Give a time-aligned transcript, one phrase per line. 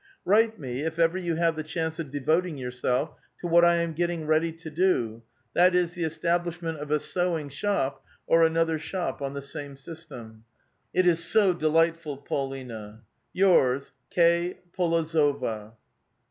[0.25, 3.93] Write me, if ever 3*ou have the chance of devoting yourself to what I am
[3.93, 5.21] getting ready to do;
[5.53, 10.43] that is, the establishment of a sewing shop, or another shop on the same system.
[10.91, 13.03] It is so delightful, Paulina!
[13.31, 14.57] Yours, K.
[14.73, 15.73] PoLOZOVA.